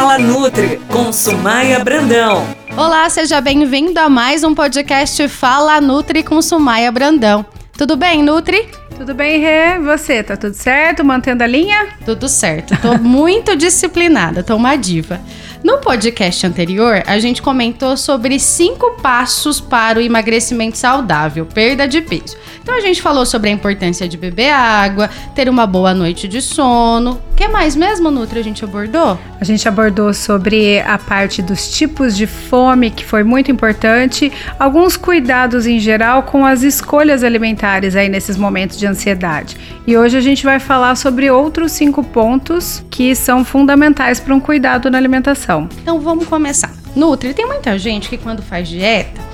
[0.00, 2.42] Fala Nutri com Sumaia Brandão.
[2.74, 7.44] Olá, seja bem-vindo a mais um podcast Fala Nutri com Sumaia Brandão.
[7.76, 8.66] Tudo bem, Nutri?
[8.96, 9.78] Tudo bem, Rê?
[9.78, 11.04] Você, tá tudo certo?
[11.04, 11.88] Mantendo a linha?
[12.06, 12.74] Tudo certo.
[12.80, 15.20] Tô muito disciplinada, tô uma diva.
[15.62, 22.00] No podcast anterior, a gente comentou sobre cinco passos para o emagrecimento saudável, perda de
[22.00, 22.38] peso.
[22.62, 26.40] Então a gente falou sobre a importância de beber água, ter uma boa noite de
[26.40, 27.20] sono.
[27.40, 29.18] O que mais mesmo, Nutri, a gente abordou?
[29.40, 34.94] A gente abordou sobre a parte dos tipos de fome, que foi muito importante, alguns
[34.94, 39.56] cuidados em geral com as escolhas alimentares aí nesses momentos de ansiedade.
[39.86, 44.38] E hoje a gente vai falar sobre outros cinco pontos que são fundamentais para um
[44.38, 45.66] cuidado na alimentação.
[45.80, 46.74] Então vamos começar.
[46.94, 49.29] Nutri, tem muita gente que quando faz dieta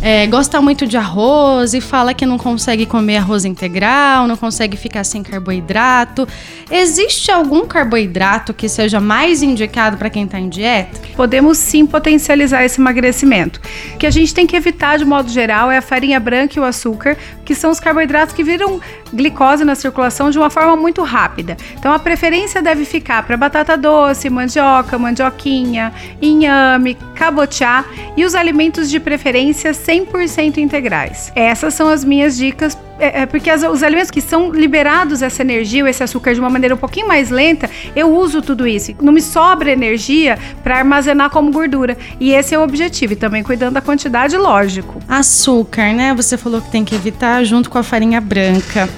[0.00, 4.76] é, gosta muito de arroz e fala que não consegue comer arroz integral, não consegue
[4.76, 6.26] ficar sem carboidrato.
[6.70, 11.00] Existe algum carboidrato que seja mais indicado para quem está em dieta?
[11.14, 13.60] Podemos sim potencializar esse emagrecimento.
[13.94, 16.60] O que a gente tem que evitar de modo geral é a farinha branca e
[16.60, 18.80] o açúcar, que são os carboidratos que viram
[19.12, 21.56] glicose na circulação de uma forma muito rápida.
[21.78, 27.84] Então a preferência deve ficar para batata doce, mandioca, mandioquinha, inhame, cabotiá
[28.16, 31.32] e os alimentos de preferência 100% integrais.
[31.34, 35.42] Essas são as minhas dicas é, é porque as, os alimentos que são liberados essa
[35.42, 38.94] energia, esse açúcar de uma maneira um pouquinho mais lenta, eu uso tudo isso.
[39.02, 41.96] Não me sobra energia para armazenar como gordura.
[42.20, 43.14] E esse é o objetivo.
[43.14, 45.00] E também cuidando da quantidade, lógico.
[45.08, 46.14] Açúcar, né?
[46.14, 48.88] Você falou que tem que evitar junto com a farinha branca.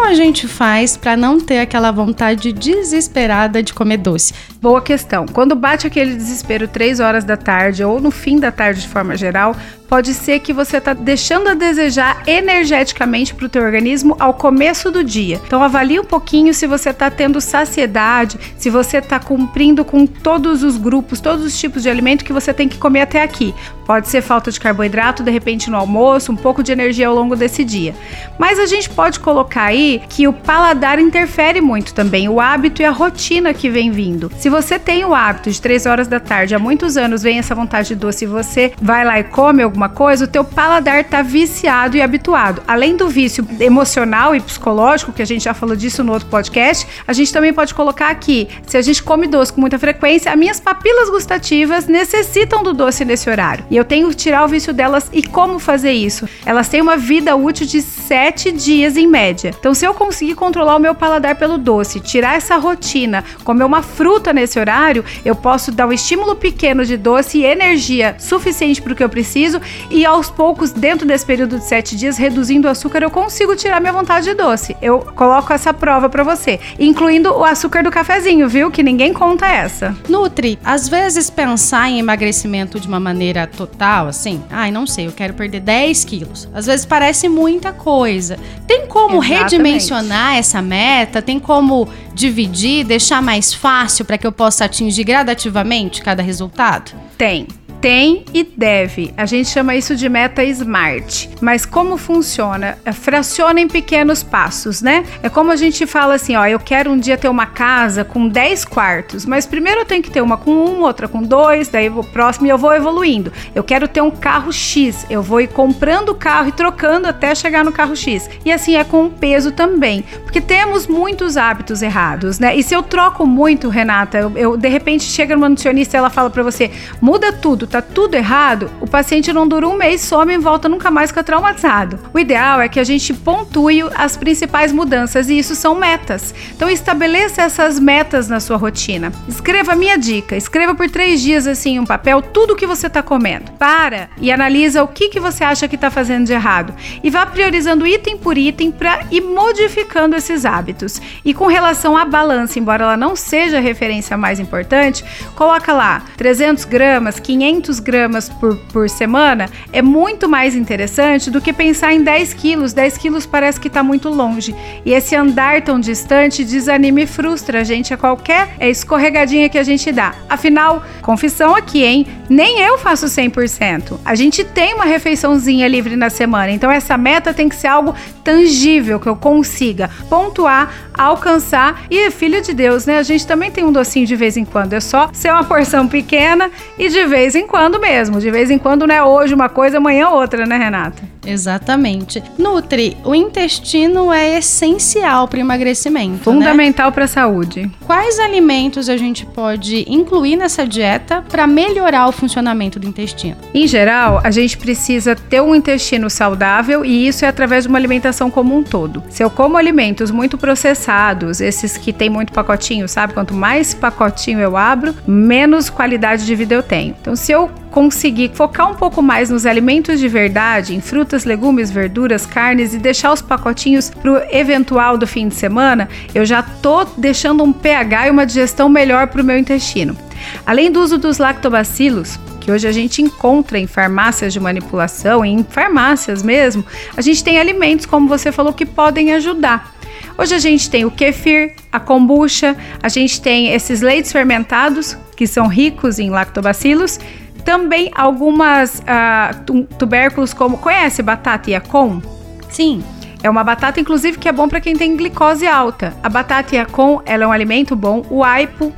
[0.00, 4.32] Como a gente faz para não ter aquela vontade desesperada de comer doce?
[4.62, 5.24] Boa questão.
[5.24, 9.16] Quando bate aquele desespero 3 horas da tarde ou no fim da tarde de forma
[9.16, 9.56] geral,
[9.88, 14.90] pode ser que você está deixando a desejar energeticamente para o teu organismo ao começo
[14.90, 15.40] do dia.
[15.46, 20.62] Então avalie um pouquinho se você está tendo saciedade, se você está cumprindo com todos
[20.62, 23.54] os grupos, todos os tipos de alimento que você tem que comer até aqui.
[23.86, 27.34] Pode ser falta de carboidrato, de repente no almoço, um pouco de energia ao longo
[27.34, 27.92] desse dia.
[28.38, 32.84] Mas a gente pode colocar aí que o paladar interfere muito também, o hábito e
[32.84, 34.30] a rotina que vem vindo.
[34.38, 37.54] Se você tem o hábito de 3 horas da tarde, há muitos anos vem essa
[37.54, 41.22] vontade de doce e você vai lá e come alguma coisa, o teu paladar tá
[41.22, 42.62] viciado e habituado.
[42.66, 46.86] Além do vício emocional e psicológico, que a gente já falou disso no outro podcast,
[47.06, 50.38] a gente também pode colocar aqui, se a gente come doce com muita frequência, as
[50.38, 53.64] minhas papilas gustativas necessitam do doce nesse horário.
[53.70, 56.28] E eu tenho que tirar o vício delas e como fazer isso?
[56.44, 59.54] Elas têm uma vida útil de 7 dias em média.
[59.58, 63.82] Então, se eu conseguir controlar o meu paladar pelo doce, tirar essa rotina, comer uma
[63.82, 68.92] fruta nesse horário, eu posso dar um estímulo pequeno de doce e energia suficiente para
[68.92, 72.70] o que eu preciso e aos poucos, dentro desse período de sete dias, reduzindo o
[72.70, 74.76] açúcar, eu consigo tirar minha vontade de doce.
[74.80, 78.70] Eu coloco essa prova para você, incluindo o açúcar do cafezinho, viu?
[78.70, 79.96] Que ninguém conta essa.
[80.08, 85.12] Nutri, às vezes pensar em emagrecimento de uma maneira total, assim, ai, não sei, eu
[85.12, 86.48] quero perder 10 quilos.
[86.54, 88.38] Às vezes parece muita coisa.
[88.66, 89.42] Tem como Exatamente.
[89.42, 91.20] redimensionar essa meta?
[91.20, 96.92] Tem como dividir, deixar mais fácil para que eu possa atingir gradativamente cada resultado?
[97.16, 97.46] Tem
[97.80, 99.12] tem e deve.
[99.16, 101.30] A gente chama isso de meta smart.
[101.40, 102.78] Mas como funciona?
[102.84, 105.04] É, fraciona em pequenos passos, né?
[105.22, 108.28] É como a gente fala assim, ó, eu quero um dia ter uma casa com
[108.28, 111.88] 10 quartos, mas primeiro eu tenho que ter uma com um, outra com dois, daí
[111.88, 113.32] o próximo e eu vou evoluindo.
[113.54, 117.34] Eu quero ter um carro X, eu vou ir comprando o carro e trocando até
[117.34, 118.28] chegar no carro X.
[118.44, 122.54] E assim é com o peso também, porque temos muitos hábitos errados, né?
[122.56, 126.10] E se eu troco muito, Renata, eu, eu de repente chega numa nutricionista e ela
[126.10, 126.70] fala para você,
[127.00, 130.90] muda tudo, tá tudo errado, o paciente não dura um mês, some e volta nunca
[130.90, 131.98] mais fica traumatizado.
[132.12, 136.34] O ideal é que a gente pontue as principais mudanças e isso são metas.
[136.54, 139.12] Então estabeleça essas metas na sua rotina.
[139.28, 143.52] Escreva minha dica, escreva por três dias assim um papel tudo que você está comendo.
[143.52, 147.24] Para e analisa o que, que você acha que está fazendo de errado e vá
[147.24, 151.00] priorizando item por item para ir modificando esses hábitos.
[151.24, 155.04] E com relação à balança, embora ela não seja a referência mais importante,
[155.36, 161.40] coloca lá 300 gramas, 500 500 gramas por, por semana é muito mais interessante do
[161.40, 162.72] que pensar em 10 quilos.
[162.72, 164.54] 10 quilos parece que está muito longe.
[164.84, 169.62] E esse andar tão distante desanima e frustra a gente a qualquer escorregadinha que a
[169.62, 170.14] gente dá.
[170.28, 172.06] Afinal, confissão aqui, hein?
[172.28, 173.98] Nem eu faço 100%.
[174.04, 177.94] A gente tem uma refeiçãozinha livre na semana, então essa meta tem que ser algo
[178.24, 181.82] tangível, que eu consiga pontuar, alcançar.
[181.90, 182.98] E filho de Deus, né?
[182.98, 184.72] A gente também tem um docinho de vez em quando.
[184.72, 188.20] É só ser uma porção pequena e de vez em quando mesmo.
[188.20, 191.02] De vez em quando não é hoje uma coisa, amanhã outra, né, Renata?
[191.26, 192.22] Exatamente.
[192.38, 196.10] Nutri, o intestino é essencial para o emagrecimento.
[196.10, 196.18] Né?
[196.22, 196.92] Fundamental né?
[196.92, 197.70] para a saúde.
[197.86, 203.36] Quais alimentos a gente pode incluir nessa dieta para melhorar o funcionamento do intestino?
[203.52, 207.78] Em geral, a gente precisa ter um intestino saudável e isso é através de uma
[207.78, 209.02] alimentação como um todo.
[209.08, 213.14] Se eu como alimentos muito processados, esses que tem muito pacotinho, sabe?
[213.14, 216.94] Quanto mais pacotinho eu abro, menos qualidade de vida eu tenho.
[217.00, 221.70] Então, se eu conseguir focar um pouco mais nos alimentos de verdade, em frutas, legumes,
[221.70, 226.42] verduras, carnes e deixar os pacotinhos para o eventual do fim de semana, eu já
[226.42, 229.96] tô deixando um pH e uma digestão melhor para o meu intestino.
[230.44, 235.44] Além do uso dos lactobacilos, que hoje a gente encontra em farmácias de manipulação, em
[235.44, 236.64] farmácias mesmo,
[236.96, 239.74] a gente tem alimentos, como você falou, que podem ajudar.
[240.18, 245.26] Hoje a gente tem o kefir, a kombucha, a gente tem esses leites fermentados que
[245.26, 246.98] são ricos em lactobacilos
[247.44, 252.00] também algumas uh, tubérculos como conhece batata yacon?
[252.48, 252.82] Sim.
[253.22, 255.94] É uma batata, inclusive, que é bom para quem tem glicose alta.
[256.02, 258.02] A batata yacon, ela é um alimento bom.
[258.08, 258.72] O aipo,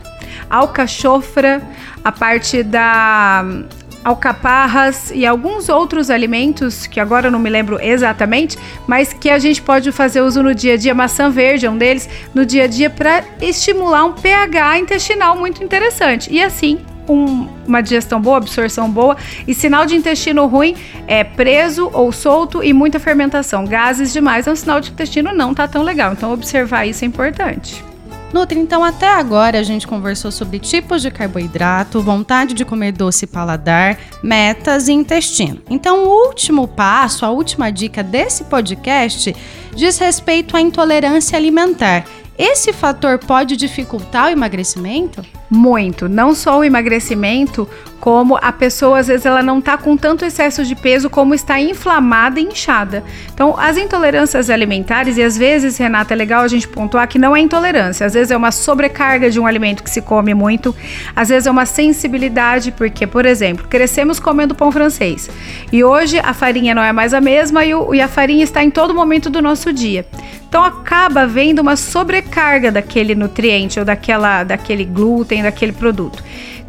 [0.51, 1.63] alcachofra,
[2.03, 3.65] a parte da hum,
[4.05, 9.39] alcaparras e alguns outros alimentos que agora eu não me lembro exatamente, mas que a
[9.39, 10.95] gente pode fazer uso no dia a dia.
[10.95, 15.63] Maçã verde é um deles, no dia a dia para estimular um pH intestinal muito
[15.63, 16.33] interessante.
[16.33, 19.17] E assim um, uma digestão boa, absorção boa.
[19.47, 20.75] E sinal de intestino ruim
[21.07, 23.65] é preso ou solto e muita fermentação.
[23.65, 26.13] Gases demais é um sinal de intestino não tá tão legal.
[26.13, 27.85] Então, observar isso é importante.
[28.33, 33.27] Nutri, então até agora a gente conversou sobre tipos de carboidrato, vontade de comer doce
[33.27, 35.61] e paladar, metas e intestino.
[35.69, 39.37] Então o último passo, a última dica desse podcast
[39.75, 42.07] diz respeito à intolerância alimentar.
[42.39, 45.23] Esse fator pode dificultar o emagrecimento?
[45.55, 47.69] Muito, não só o emagrecimento,
[48.01, 51.61] como a pessoa às vezes ela não está com tanto excesso de peso como está
[51.61, 53.05] inflamada e inchada.
[53.35, 57.37] Então, as intolerâncias alimentares e às vezes, Renata, é legal a gente pontuar que não
[57.37, 60.75] é intolerância, às vezes é uma sobrecarga de um alimento que se come muito,
[61.15, 65.29] às vezes é uma sensibilidade, porque, por exemplo, crescemos comendo pão francês
[65.71, 68.65] e hoje a farinha não é mais a mesma e, o, e a farinha está
[68.65, 70.07] em todo momento do nosso dia.
[70.53, 76.23] Então acaba vendo uma sobrecarga daquele nutriente ou daquela, daquele glúten, daquele produto.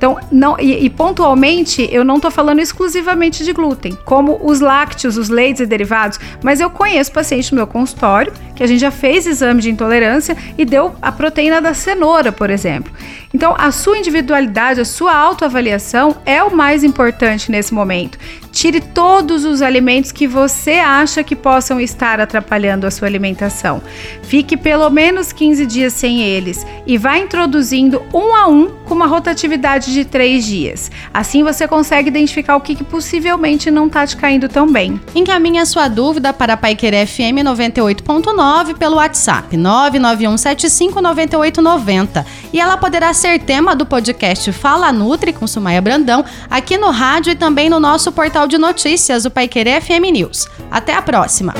[0.04, 5.16] Então, não, e, e pontualmente, eu não estou falando exclusivamente de glúten, como os lácteos,
[5.16, 8.92] os leites e derivados, mas eu conheço paciente no meu consultório que a gente já
[8.92, 12.92] fez exame de intolerância e deu a proteína da cenoura, por exemplo.
[13.34, 18.20] Então, a sua individualidade, a sua autoavaliação é o mais importante nesse momento.
[18.52, 23.82] Tire todos os alimentos que você acha que possam estar atrapalhando a sua alimentação.
[24.22, 29.08] Fique pelo menos 15 dias sem eles e vá introduzindo um a um com uma
[29.08, 30.92] rotatividade de três dias.
[31.14, 35.02] Assim você consegue identificar o que, que possivelmente não está te caindo tão bem.
[35.16, 43.14] Encaminhe a sua dúvida para a Paiquerê FM 98.9 pelo WhatsApp 991759890 e ela poderá
[43.14, 47.80] ser tema do podcast Fala Nutri com Sumaia Brandão aqui no rádio e também no
[47.80, 50.48] nosso portal de notícias, o Paiquerê FM News.
[50.72, 51.54] Até a próxima!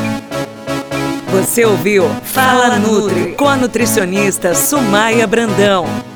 [1.34, 6.13] Você ouviu Fala Nutri com a nutricionista Sumaia Brandão.